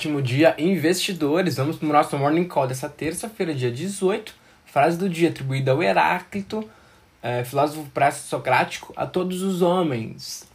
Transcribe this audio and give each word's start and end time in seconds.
Último 0.00 0.22
dia, 0.22 0.54
investidores. 0.56 1.56
Vamos 1.56 1.76
para 1.76 1.86
o 1.86 1.92
nosso 1.92 2.16
Morning 2.16 2.48
Call 2.48 2.66
dessa 2.66 2.88
terça-feira, 2.88 3.54
dia 3.54 3.70
18. 3.70 4.34
Frase 4.64 4.96
do 4.96 5.10
dia 5.10 5.28
atribuída 5.28 5.72
ao 5.72 5.82
Heráclito, 5.82 6.66
é, 7.22 7.44
filósofo 7.44 7.86
pré-socrático, 7.92 8.94
a 8.96 9.04
todos 9.06 9.42
os 9.42 9.60
homens. 9.60 10.48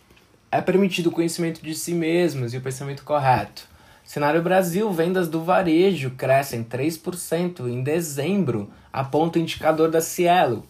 É 0.51 0.59
permitido 0.61 1.09
o 1.09 1.11
conhecimento 1.11 1.61
de 1.61 1.75
si 1.75 1.93
mesmos 1.93 2.55
e 2.55 2.57
o 2.57 2.61
pensamento 2.61 3.03
correto. 3.03 3.67
Cenário 4.03 4.41
Brasil, 4.41 4.91
vendas 4.91 5.27
do 5.27 5.43
varejo 5.43 6.09
crescem 6.17 6.63
3% 6.63 7.67
em 7.67 7.83
dezembro, 7.83 8.71
aponta 8.91 9.37
o 9.37 9.41
indicador 9.43 9.91
da 9.91 10.01
Cielo. 10.01 10.65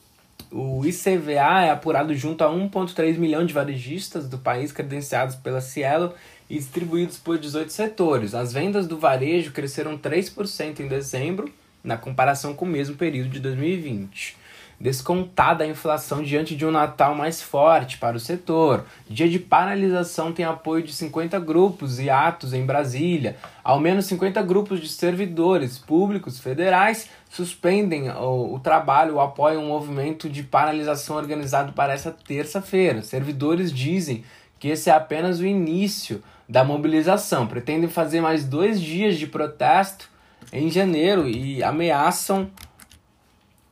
O 0.57 0.85
ICVA 0.85 1.63
é 1.65 1.69
apurado 1.69 2.15
junto 2.15 2.41
a 2.41 2.49
1,3 2.49 3.17
milhão 3.17 3.45
de 3.45 3.53
varejistas 3.53 4.25
do 4.25 4.37
país 4.37 4.71
credenciados 4.71 5.35
pela 5.35 5.59
Cielo 5.59 6.13
e 6.49 6.55
distribuídos 6.55 7.17
por 7.17 7.37
18 7.37 7.73
setores. 7.73 8.33
As 8.33 8.53
vendas 8.53 8.87
do 8.87 8.97
varejo 8.97 9.51
cresceram 9.51 9.97
3% 9.97 10.79
em 10.79 10.87
dezembro, 10.87 11.53
na 11.83 11.97
comparação 11.97 12.53
com 12.53 12.63
o 12.63 12.69
mesmo 12.69 12.95
período 12.95 13.31
de 13.31 13.41
2020. 13.41 14.37
Descontada 14.79 15.63
a 15.63 15.67
inflação 15.67 16.21
diante 16.21 16.55
de 16.55 16.65
um 16.65 16.71
Natal 16.71 17.15
mais 17.15 17.41
forte 17.41 17.97
para 17.97 18.17
o 18.17 18.19
setor. 18.19 18.85
Dia 19.09 19.29
de 19.29 19.39
paralisação 19.39 20.33
tem 20.33 20.43
apoio 20.43 20.83
de 20.83 20.93
50 20.93 21.39
grupos 21.39 21.99
e 21.99 22.09
atos 22.09 22.53
em 22.53 22.65
Brasília. 22.65 23.37
Ao 23.63 23.79
menos 23.79 24.05
50 24.05 24.41
grupos 24.43 24.81
de 24.81 24.89
servidores 24.89 25.77
públicos 25.77 26.39
federais 26.39 27.09
suspendem 27.29 28.09
o, 28.09 28.55
o 28.55 28.59
trabalho 28.59 29.15
ou 29.15 29.21
apoiam 29.21 29.63
um 29.63 29.69
movimento 29.69 30.29
de 30.29 30.43
paralisação 30.43 31.15
organizado 31.15 31.71
para 31.73 31.93
essa 31.93 32.11
terça-feira. 32.11 33.01
Servidores 33.01 33.71
dizem 33.71 34.23
que 34.59 34.67
esse 34.67 34.89
é 34.89 34.93
apenas 34.93 35.39
o 35.39 35.45
início 35.45 36.21
da 36.47 36.63
mobilização. 36.63 37.47
Pretendem 37.47 37.89
fazer 37.89 38.21
mais 38.21 38.45
dois 38.45 38.81
dias 38.81 39.17
de 39.17 39.27
protesto 39.27 40.09
em 40.51 40.69
janeiro 40.69 41.27
e 41.27 41.63
ameaçam 41.63 42.49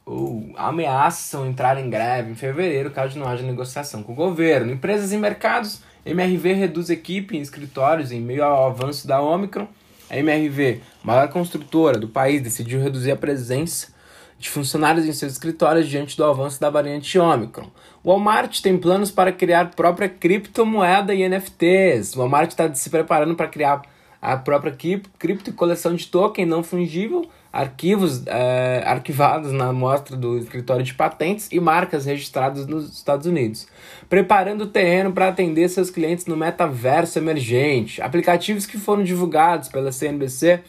ou 0.06 0.52
ameaçam 0.58 1.48
entrar 1.48 1.78
em 1.78 1.90
greve 1.90 2.32
em 2.32 2.36
fevereiro 2.36 2.92
caso 2.92 3.18
não 3.18 3.28
haja 3.28 3.44
negociação 3.44 4.04
com 4.04 4.12
o 4.12 4.16
governo. 4.16 4.72
Empresas 4.72 5.12
e 5.12 5.18
mercados, 5.18 5.82
MRV 6.06 6.54
reduz 6.54 6.90
equipe 6.90 7.38
em 7.38 7.42
escritórios 7.42 8.12
em 8.12 8.20
meio 8.20 8.44
ao 8.44 8.68
avanço 8.68 9.08
da 9.08 9.22
Omicron. 9.22 9.68
A 10.10 10.18
MRV, 10.18 10.82
maior 11.04 11.30
construtora 11.30 11.98
do 11.98 12.08
país, 12.08 12.42
decidiu 12.42 12.82
reduzir 12.82 13.12
a 13.12 13.16
presença 13.16 13.94
de 14.38 14.50
funcionários 14.50 15.06
em 15.06 15.14
seus 15.14 15.32
escritórios 15.32 15.88
diante 15.88 16.18
do 16.18 16.26
avanço 16.26 16.60
da 16.60 16.70
variante 16.70 17.18
Omicron. 17.18 17.70
Walmart 18.04 18.60
tem 18.60 18.78
planos 18.78 19.10
para 19.10 19.32
criar 19.32 19.72
própria 19.72 20.10
criptomoeda 20.10 21.16
e 21.16 21.28
NFTs. 21.28 22.14
Walmart 22.14 22.50
está 22.50 22.74
se 22.76 22.90
preparando 22.90 23.36
para 23.36 23.48
criar 23.48 23.82
a 24.22 24.36
própria 24.36 24.76
cripto 25.18 25.50
e 25.50 25.54
coleção 25.54 25.96
de 25.96 26.08
token 26.08 26.46
não 26.46 26.62
fungível, 26.62 27.30
arquivos 27.54 28.26
é, 28.26 28.82
arquivados 28.84 29.52
na 29.52 29.72
mostra 29.72 30.18
do 30.18 30.40
escritório 30.40 30.84
de 30.84 30.96
patentes 30.96 31.48
e 31.52 31.60
marcas 31.60 32.06
registradas 32.06 32.66
nos 32.66 32.92
Estados 32.92 33.28
Unidos, 33.28 33.68
preparando 34.10 34.64
o 34.64 34.68
terreno 34.68 35.12
para 35.14 35.28
atender 35.28 35.70
seus 35.70 35.92
clientes 35.92 36.26
no 36.26 36.36
metaverso 36.36 37.20
emergente. 37.20 38.02
Aplicativos 38.02 38.66
que 38.66 38.80
foram 38.80 39.04
divulgados 39.04 39.70
pela 39.70 39.92
CNBC 39.92 40.62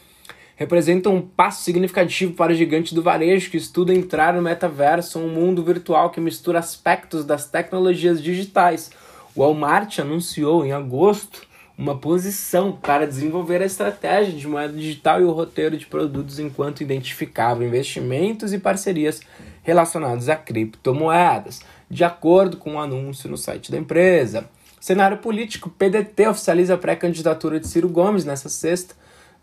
representam 0.55 1.15
um 1.15 1.21
passo 1.21 1.63
significativo 1.63 2.33
para 2.33 2.53
o 2.53 2.55
gigante 2.55 2.93
do 2.93 3.01
varejo 3.01 3.49
que 3.49 3.57
estuda 3.57 3.91
entrar 3.91 4.35
no 4.35 4.41
metaverso, 4.41 5.17
um 5.17 5.27
mundo 5.27 5.63
virtual 5.63 6.11
que 6.11 6.21
mistura 6.21 6.59
aspectos 6.59 7.25
das 7.25 7.49
tecnologias 7.49 8.21
digitais. 8.21 8.91
O 9.35 9.41
Walmart 9.41 9.97
anunciou 9.99 10.63
em 10.63 10.71
agosto 10.71 11.41
uma 11.77 11.97
posição 11.97 12.71
para 12.71 13.05
desenvolver 13.05 13.61
a 13.61 13.65
estratégia 13.65 14.33
de 14.33 14.47
moeda 14.47 14.73
digital 14.73 15.19
e 15.19 15.23
o 15.23 15.31
roteiro 15.31 15.77
de 15.77 15.85
produtos 15.85 16.39
enquanto 16.39 16.81
identificava 16.81 17.65
investimentos 17.65 18.53
e 18.53 18.59
parcerias 18.59 19.21
relacionados 19.61 20.29
a 20.29 20.35
criptomoedas, 20.35 21.61
de 21.89 22.03
acordo 22.03 22.57
com 22.57 22.71
o 22.71 22.73
um 22.73 22.79
anúncio 22.79 23.29
no 23.29 23.37
site 23.37 23.71
da 23.71 23.77
empresa. 23.77 24.49
Cenário 24.79 25.17
político: 25.17 25.69
PDT 25.69 26.27
oficializa 26.27 26.75
a 26.75 26.77
pré-candidatura 26.77 27.59
de 27.59 27.67
Ciro 27.67 27.89
Gomes 27.89 28.23
nessa 28.23 28.49
sexta 28.49 28.95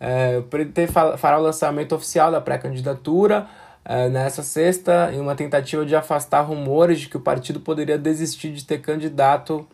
é, 0.05 0.39
o 0.39 0.43
PDT 0.43 0.89
fará 1.17 1.39
o 1.39 1.43
lançamento 1.43 1.95
oficial 1.95 2.33
da 2.33 2.41
pré-candidatura 2.41 3.47
é, 3.85 4.09
nessa 4.09 4.43
sexta, 4.43 5.13
em 5.13 5.21
uma 5.21 5.37
tentativa 5.37 5.87
de 5.87 5.95
afastar 5.95 6.41
rumores 6.41 6.99
de 6.99 7.09
que 7.09 7.17
o 7.17 7.21
partido 7.21 7.61
poderia 7.61 7.97
desistir 7.97 8.53
de 8.53 8.65
ter 8.65 8.81
candidato 8.81 9.65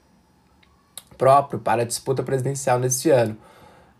próprio 1.18 1.60
para 1.60 1.82
a 1.82 1.84
disputa 1.84 2.22
presidencial 2.22 2.78
neste 2.78 3.10
ano. 3.10 3.36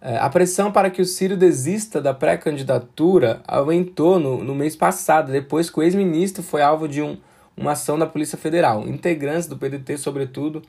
É, 0.01 0.17
a 0.17 0.31
pressão 0.31 0.71
para 0.71 0.89
que 0.91 1.03
o 1.03 1.05
Ciro 1.05 1.37
desista 1.37 2.01
da 2.01 2.15
pré-candidatura 2.15 3.43
aumentou 3.47 4.21
no, 4.21 4.43
no 4.45 4.55
mês 4.55 4.77
passado, 4.77 5.33
depois 5.33 5.69
que 5.69 5.81
o 5.81 5.83
ex-ministro 5.83 6.43
foi 6.43 6.63
alvo 6.63 6.87
de 6.87 7.03
um, 7.03 7.19
uma 7.57 7.73
ação 7.73 7.99
da 7.99 8.07
Polícia 8.07 8.39
Federal. 8.39 8.87
Integrantes 8.87 9.49
do 9.49 9.57
PDT, 9.57 9.99
sobretudo, 9.99 10.63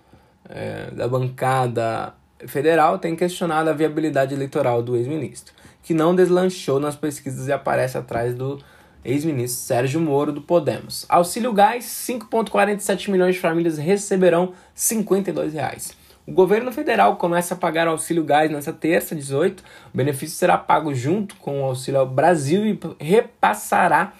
é, 0.49 0.89
da 0.91 1.07
bancada 1.07 2.13
federal 2.47 2.97
tem 2.97 3.15
questionado 3.15 3.69
a 3.69 3.73
viabilidade 3.73 4.33
eleitoral 4.33 4.81
do 4.81 4.95
ex-ministro, 4.95 5.53
que 5.83 5.93
não 5.93 6.15
deslanchou 6.15 6.79
nas 6.79 6.95
pesquisas 6.95 7.47
e 7.47 7.51
aparece 7.51 7.97
atrás 7.97 8.33
do 8.33 8.59
ex-ministro 9.03 9.61
Sérgio 9.61 10.01
Moro 10.01 10.31
do 10.31 10.41
Podemos. 10.41 11.05
Auxílio 11.07 11.53
Gás, 11.53 11.85
5,47 11.85 13.11
milhões 13.11 13.35
de 13.35 13.41
famílias 13.41 13.77
receberão 13.77 14.53
52 14.73 15.53
reais. 15.53 15.98
O 16.29 16.31
governo 16.31 16.71
federal 16.71 17.15
começa 17.15 17.55
a 17.55 17.57
pagar 17.57 17.87
o 17.87 17.89
auxílio 17.89 18.23
gás 18.23 18.51
nessa 18.51 18.71
terça, 18.71 19.15
18. 19.15 19.63
O 19.91 19.97
benefício 19.97 20.37
será 20.37 20.59
pago 20.59 20.93
junto 20.93 21.35
com 21.37 21.63
o 21.63 21.65
auxílio 21.65 21.99
ao 21.99 22.05
Brasil 22.05 22.67
e 22.67 22.79
repassará 22.99 24.13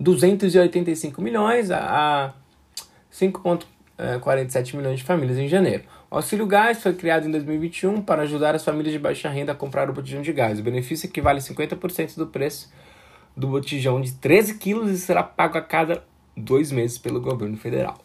285 0.00 1.20
milhões 1.20 1.70
a 1.70 2.32
5,47 3.12 4.76
milhões 4.76 5.00
de 5.00 5.04
famílias 5.04 5.36
em 5.36 5.46
janeiro. 5.46 5.82
O 6.10 6.16
auxílio 6.16 6.46
gás 6.46 6.82
foi 6.82 6.94
criado 6.94 7.28
em 7.28 7.30
2021 7.30 8.00
para 8.00 8.22
ajudar 8.22 8.54
as 8.54 8.64
famílias 8.64 8.94
de 8.94 8.98
baixa 8.98 9.28
renda 9.28 9.52
a 9.52 9.54
comprar 9.54 9.90
o 9.90 9.92
botijão 9.92 10.22
de 10.22 10.32
gás. 10.32 10.58
O 10.58 10.62
benefício 10.62 11.06
equivale 11.06 11.38
a 11.38 11.42
50% 11.42 12.16
do 12.16 12.28
preço 12.28 12.72
do 13.36 13.46
botijão 13.46 14.00
de 14.00 14.10
13 14.12 14.56
quilos 14.56 14.90
e 14.90 14.96
será 14.96 15.22
pago 15.22 15.58
a 15.58 15.60
cada 15.60 16.02
dois 16.34 16.72
meses 16.72 16.96
pelo 16.96 17.20
governo 17.20 17.58
federal. 17.58 17.98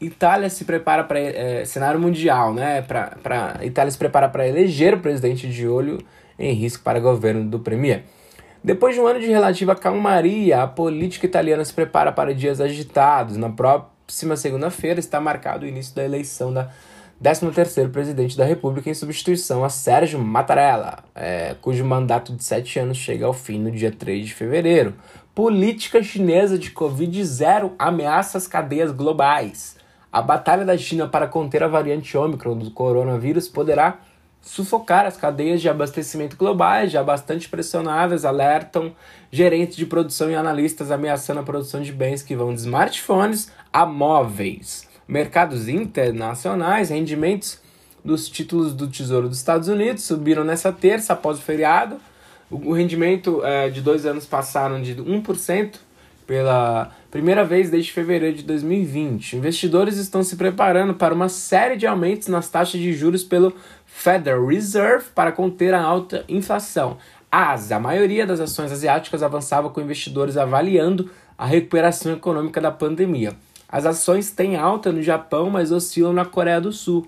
Itália 0.00 0.50
se 0.50 0.64
prepara 0.64 1.04
para 1.04 1.18
é, 1.18 1.64
cenário 1.64 1.98
mundial, 1.98 2.52
né? 2.52 2.82
Pra, 2.82 3.16
pra, 3.22 3.60
Itália 3.62 3.90
se 3.90 3.96
prepara 3.96 4.28
para 4.28 4.46
eleger 4.46 4.94
o 4.94 5.00
presidente 5.00 5.48
de 5.48 5.66
olho 5.66 5.98
em 6.38 6.52
risco 6.52 6.82
para 6.82 7.00
governo 7.00 7.48
do 7.48 7.60
Premier. 7.60 8.04
Depois 8.62 8.94
de 8.94 9.00
um 9.00 9.06
ano 9.06 9.20
de 9.20 9.26
relativa 9.26 9.74
calmaria, 9.74 10.62
a 10.62 10.66
política 10.66 11.24
italiana 11.24 11.64
se 11.64 11.72
prepara 11.72 12.12
para 12.12 12.34
dias 12.34 12.60
agitados. 12.60 13.36
Na 13.36 13.48
próxima 13.48 14.36
segunda-feira 14.36 15.00
está 15.00 15.20
marcado 15.20 15.64
o 15.64 15.68
início 15.68 15.94
da 15.94 16.04
eleição 16.04 16.52
da 16.52 16.70
13º 17.22 17.90
presidente 17.90 18.36
da 18.36 18.44
República 18.44 18.90
em 18.90 18.94
substituição 18.94 19.64
a 19.64 19.70
Sérgio 19.70 20.18
Mattarella, 20.18 20.98
é, 21.14 21.54
cujo 21.62 21.84
mandato 21.84 22.34
de 22.34 22.44
sete 22.44 22.78
anos 22.78 22.98
chega 22.98 23.24
ao 23.24 23.32
fim 23.32 23.58
no 23.58 23.70
dia 23.70 23.90
3 23.90 24.26
de 24.26 24.34
fevereiro. 24.34 24.94
Política 25.34 26.02
chinesa 26.02 26.58
de 26.58 26.70
Covid-0 26.70 27.72
ameaça 27.78 28.36
as 28.36 28.46
cadeias 28.46 28.90
globais. 28.90 29.76
A 30.12 30.22
batalha 30.22 30.64
da 30.64 30.76
China 30.76 31.08
para 31.08 31.26
conter 31.26 31.62
a 31.62 31.68
variante 31.68 32.16
Ômicron 32.16 32.56
do 32.56 32.70
coronavírus 32.70 33.48
poderá 33.48 33.98
sufocar 34.40 35.06
as 35.06 35.16
cadeias 35.16 35.60
de 35.60 35.68
abastecimento 35.68 36.36
globais, 36.36 36.92
já 36.92 37.02
bastante 37.02 37.48
pressionadas, 37.48 38.24
alertam 38.24 38.94
gerentes 39.30 39.76
de 39.76 39.84
produção 39.84 40.30
e 40.30 40.34
analistas 40.34 40.90
ameaçando 40.90 41.40
a 41.40 41.42
produção 41.42 41.82
de 41.82 41.92
bens 41.92 42.22
que 42.22 42.36
vão 42.36 42.54
de 42.54 42.60
smartphones 42.60 43.50
a 43.72 43.84
móveis 43.84 44.86
mercados 45.06 45.68
internacionais, 45.68 46.90
rendimentos 46.90 47.60
dos 48.04 48.28
títulos 48.28 48.72
do 48.72 48.88
Tesouro 48.88 49.28
dos 49.28 49.38
Estados 49.38 49.68
Unidos 49.68 50.04
subiram 50.04 50.44
nessa 50.44 50.72
terça 50.72 51.12
após 51.12 51.38
o 51.38 51.42
feriado. 51.42 51.98
O 52.50 52.72
rendimento 52.72 53.44
é, 53.44 53.68
de 53.68 53.80
dois 53.80 54.06
anos 54.06 54.24
passaram 54.24 54.80
de 54.80 54.94
1% 54.94 55.74
pela 56.26 56.90
primeira 57.10 57.44
vez 57.44 57.70
desde 57.70 57.92
fevereiro 57.92 58.36
de 58.36 58.42
2020. 58.42 59.36
Investidores 59.36 59.96
estão 59.96 60.22
se 60.22 60.36
preparando 60.36 60.94
para 60.94 61.14
uma 61.14 61.28
série 61.28 61.76
de 61.76 61.86
aumentos 61.86 62.28
nas 62.28 62.48
taxas 62.48 62.80
de 62.80 62.92
juros 62.92 63.22
pelo 63.22 63.54
Federal 63.86 64.44
Reserve 64.46 65.06
para 65.14 65.30
conter 65.30 65.72
a 65.72 65.80
alta 65.80 66.24
inflação. 66.28 66.98
As, 67.30 67.70
a 67.70 67.78
maioria 67.78 68.26
das 68.26 68.40
ações 68.40 68.72
asiáticas 68.72 69.22
avançava 69.22 69.70
com 69.70 69.80
investidores 69.80 70.36
avaliando 70.36 71.10
a 71.38 71.46
recuperação 71.46 72.12
econômica 72.12 72.60
da 72.60 72.70
pandemia. 72.70 73.32
As 73.68 73.84
ações 73.86 74.30
têm 74.30 74.56
alta 74.56 74.92
no 74.92 75.02
Japão, 75.02 75.50
mas 75.50 75.70
oscilam 75.70 76.12
na 76.12 76.24
Coreia 76.24 76.60
do 76.60 76.72
Sul. 76.72 77.06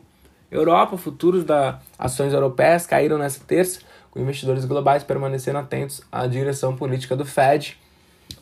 Europa, 0.51 0.97
futuros 0.97 1.45
das 1.45 1.77
ações 1.99 2.33
europeias 2.33 2.87
caíram 2.87 3.19
nesta 3.19 3.45
terça, 3.45 3.81
com 4.11 4.21
investidores 4.21 4.65
globais 4.65 5.03
permanecendo 5.03 5.59
atentos 5.59 6.03
à 6.11 6.27
direção 6.27 6.75
política 6.75 7.15
do 7.15 7.25
Fed 7.25 7.79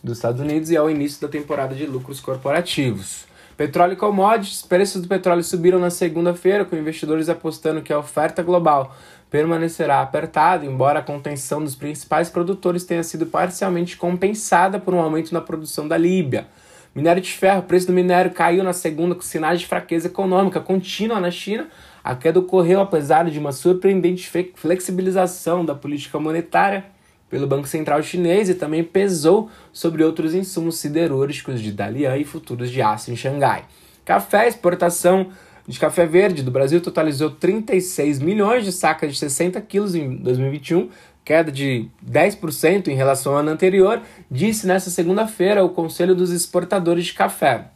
dos 0.03 0.19
Estados 0.19 0.41
Unidos 0.41 0.71
e 0.71 0.77
ao 0.77 0.91
início 0.91 1.21
da 1.21 1.29
temporada 1.29 1.75
de 1.75 1.87
lucros 1.87 2.21
corporativos. 2.21 3.25
Petróleo 3.56 3.94
e 3.94 3.97
commodities. 3.97 4.62
Preços 4.62 5.00
do 5.00 5.09
petróleo 5.09 5.43
subiram 5.43 5.79
na 5.79 5.88
segunda-feira, 5.88 6.65
com 6.65 6.77
investidores 6.77 7.29
apostando 7.29 7.81
que 7.81 7.93
a 7.93 7.99
oferta 7.99 8.43
global 8.43 8.94
permanecerá 9.31 10.03
apertada, 10.03 10.67
embora 10.67 10.99
a 10.99 11.03
contenção 11.03 11.62
dos 11.62 11.75
principais 11.75 12.29
produtores 12.29 12.85
tenha 12.85 13.03
sido 13.03 13.27
parcialmente 13.27 13.97
compensada 13.97 14.79
por 14.79 14.93
um 14.94 15.00
aumento 15.00 15.33
na 15.33 15.41
produção 15.41 15.88
da 15.88 15.97
Líbia. 15.97 16.47
Minério 16.94 17.23
de 17.23 17.31
ferro, 17.31 17.61
o 17.61 17.65
preço 17.65 17.87
do 17.87 17.93
minério 17.93 18.31
caiu 18.31 18.62
na 18.62 18.73
segunda 18.73 19.15
com 19.15 19.21
sinais 19.21 19.61
de 19.61 19.67
fraqueza 19.67 20.06
econômica 20.06 20.61
contínua 20.61 21.21
na 21.21 21.31
China. 21.31 21.69
A 22.03 22.15
queda 22.15 22.38
ocorreu 22.38 22.81
apesar 22.81 23.29
de 23.29 23.38
uma 23.38 23.53
surpreendente 23.53 24.31
flexibilização 24.55 25.65
da 25.65 25.75
política 25.75 26.19
monetária 26.19 26.85
pelo 27.28 27.46
Banco 27.46 27.67
Central 27.67 28.02
Chinês 28.02 28.49
e 28.49 28.55
também 28.55 28.84
pesou 28.84 29.50
sobre 29.73 30.05
outros 30.05 30.34
insumos 30.34 30.78
siderúrgicos 30.78 31.61
de 31.61 31.73
Dalian 31.73 32.17
e 32.17 32.25
futuros 32.25 32.70
de 32.70 32.81
aço 32.81 33.11
em 33.11 33.17
Xangai. 33.17 33.64
Café, 34.05 34.46
exportação 34.46 35.28
de 35.67 35.81
café 35.81 36.06
verde 36.06 36.43
do 36.43 36.50
Brasil 36.50 36.81
totalizou 36.81 37.31
36 37.31 38.20
milhões 38.20 38.64
de 38.64 38.70
sacas 38.70 39.12
de 39.12 39.19
60 39.19 39.61
quilos 39.62 39.94
em 39.94 40.17
2021, 40.17 40.88
queda 41.25 41.50
de 41.50 41.88
10% 42.08 42.87
em 42.87 42.94
relação 42.94 43.32
ao 43.32 43.40
ano 43.40 43.50
anterior, 43.50 44.00
disse 44.31 44.67
nesta 44.67 44.90
segunda-feira 44.90 45.64
o 45.64 45.70
Conselho 45.70 46.14
dos 46.14 46.31
Exportadores 46.31 47.06
de 47.06 47.14
Café 47.14 47.70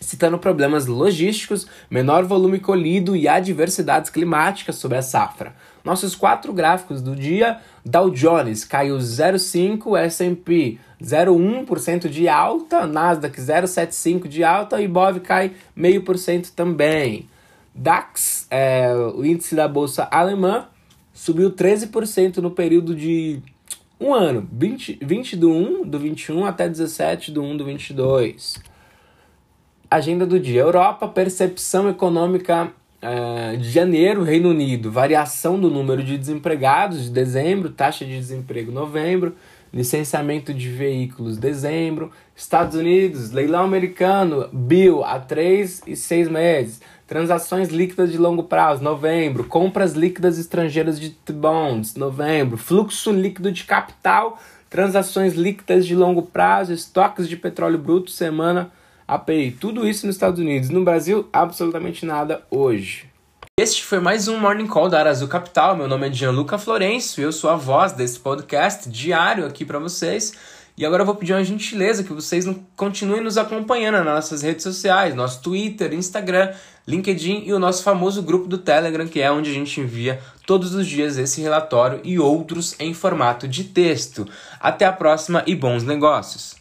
citando 0.00 0.38
problemas 0.38 0.86
logísticos, 0.86 1.66
menor 1.90 2.24
volume 2.24 2.60
colhido 2.60 3.16
e 3.16 3.26
adversidades 3.26 4.10
climáticas 4.10 4.76
sobre 4.76 4.98
a 4.98 5.02
safra. 5.02 5.54
Nossos 5.86 6.16
quatro 6.16 6.52
gráficos 6.52 7.00
do 7.00 7.14
dia: 7.14 7.60
Dow 7.84 8.10
Jones 8.10 8.64
caiu 8.64 8.96
0,5%, 8.96 9.96
S&P 9.96 10.80
0,1% 11.00 12.08
de 12.08 12.28
alta, 12.28 12.88
Nasdaq 12.88 13.40
0,75% 13.40 14.26
de 14.26 14.42
alta 14.42 14.82
e 14.82 14.88
Bov 14.88 15.20
cai 15.20 15.52
0,5% 15.78 16.50
também. 16.56 17.28
DAX, 17.72 18.48
é, 18.50 18.92
o 19.14 19.24
índice 19.24 19.54
da 19.54 19.68
bolsa 19.68 20.08
alemã, 20.10 20.66
subiu 21.14 21.52
13% 21.52 22.38
no 22.38 22.50
período 22.50 22.92
de 22.92 23.40
um 24.00 24.12
ano, 24.12 24.48
20, 24.52 24.98
20 25.00 25.36
do 25.36 25.52
1 25.52 25.86
do 25.86 26.00
21 26.00 26.46
até 26.46 26.68
17 26.68 27.30
do 27.30 27.44
1 27.44 27.58
do 27.58 27.64
22. 27.64 28.60
Agenda 29.88 30.26
do 30.26 30.40
dia: 30.40 30.62
Europa, 30.62 31.06
percepção 31.06 31.88
econômica 31.88 32.72
uh, 33.02 33.56
de 33.56 33.70
janeiro, 33.70 34.22
Reino 34.22 34.50
Unido, 34.50 34.90
variação 34.90 35.58
do 35.58 35.70
número 35.70 36.02
de 36.02 36.16
desempregados 36.16 37.04
de 37.04 37.10
dezembro, 37.10 37.70
taxa 37.70 38.04
de 38.04 38.16
desemprego 38.16 38.72
novembro, 38.72 39.34
licenciamento 39.72 40.54
de 40.54 40.68
veículos 40.70 41.36
dezembro, 41.36 42.10
Estados 42.34 42.76
Unidos, 42.76 43.30
leilão 43.30 43.64
americano, 43.64 44.48
Bill 44.52 45.04
a 45.04 45.18
3 45.18 45.82
e 45.86 45.96
6 45.96 46.28
meses, 46.28 46.80
transações 47.06 47.68
líquidas 47.68 48.10
de 48.10 48.18
longo 48.18 48.44
prazo, 48.44 48.82
novembro, 48.82 49.44
compras 49.44 49.92
líquidas 49.92 50.38
estrangeiras 50.38 50.98
de 50.98 51.14
bonds, 51.32 51.94
novembro, 51.94 52.56
fluxo 52.56 53.12
líquido 53.12 53.52
de 53.52 53.64
capital, 53.64 54.38
transações 54.70 55.34
líquidas 55.34 55.86
de 55.86 55.94
longo 55.94 56.22
prazo, 56.22 56.72
estoques 56.72 57.28
de 57.28 57.36
petróleo 57.36 57.78
bruto, 57.78 58.10
semana 58.10 58.70
API, 59.08 59.52
tudo 59.52 59.86
isso 59.86 60.04
nos 60.04 60.16
Estados 60.16 60.40
Unidos. 60.40 60.68
No 60.68 60.82
Brasil, 60.82 61.28
absolutamente 61.32 62.04
nada 62.04 62.42
hoje. 62.50 63.08
Este 63.58 63.84
foi 63.84 64.00
mais 64.00 64.26
um 64.26 64.36
Morning 64.38 64.66
Call 64.66 64.88
da 64.88 64.98
Arazu 64.98 65.28
Capital. 65.28 65.76
Meu 65.76 65.86
nome 65.86 66.08
é 66.08 66.12
Gianluca 66.12 66.58
Florencio 66.58 67.22
eu 67.22 67.32
sou 67.32 67.48
a 67.48 67.56
voz 67.56 67.92
desse 67.92 68.18
podcast 68.18 68.90
diário 68.90 69.46
aqui 69.46 69.64
para 69.64 69.78
vocês. 69.78 70.32
E 70.76 70.84
agora 70.84 71.02
eu 71.02 71.06
vou 71.06 71.14
pedir 71.14 71.32
uma 71.32 71.44
gentileza 71.44 72.02
que 72.02 72.12
vocês 72.12 72.44
continuem 72.76 73.22
nos 73.22 73.38
acompanhando 73.38 73.94
nas 73.94 74.04
nossas 74.04 74.42
redes 74.42 74.62
sociais, 74.62 75.14
nosso 75.14 75.40
Twitter, 75.40 75.94
Instagram, 75.94 76.52
LinkedIn 76.86 77.44
e 77.46 77.52
o 77.54 77.58
nosso 77.58 77.82
famoso 77.82 78.22
grupo 78.22 78.46
do 78.46 78.58
Telegram, 78.58 79.06
que 79.06 79.22
é 79.22 79.30
onde 79.30 79.50
a 79.50 79.54
gente 79.54 79.80
envia 79.80 80.20
todos 80.46 80.74
os 80.74 80.86
dias 80.86 81.16
esse 81.16 81.40
relatório 81.40 82.00
e 82.04 82.18
outros 82.18 82.74
em 82.78 82.92
formato 82.92 83.48
de 83.48 83.64
texto. 83.64 84.28
Até 84.60 84.84
a 84.84 84.92
próxima 84.92 85.42
e 85.46 85.54
bons 85.54 85.82
negócios! 85.82 86.54